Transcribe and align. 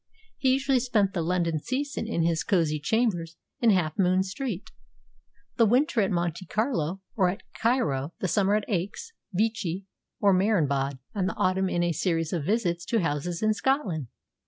He 0.39 0.53
usually 0.53 0.79
spent 0.79 1.13
the 1.13 1.21
London 1.21 1.59
season 1.59 2.07
in 2.07 2.23
his 2.23 2.43
cosy 2.43 2.79
chambers 2.79 3.35
in 3.59 3.69
Half 3.69 3.99
Moon 3.99 4.23
Street; 4.23 4.71
the 5.57 5.65
winter 5.67 6.01
at 6.01 6.09
Monte 6.09 6.43
Carlo 6.47 7.01
or 7.15 7.29
at 7.29 7.43
Cairo; 7.53 8.11
the 8.17 8.27
summer 8.27 8.55
at 8.55 8.65
Aix, 8.67 9.13
Vichy, 9.31 9.85
or 10.19 10.33
Marienbad; 10.33 10.97
and 11.13 11.29
the 11.29 11.35
autumn 11.37 11.69
in 11.69 11.83
a 11.83 11.91
series 11.91 12.33
of 12.33 12.45
visits 12.45 12.83
to 12.85 13.01
houses 13.01 13.43
in 13.43 13.53
Scotland. 13.53 14.07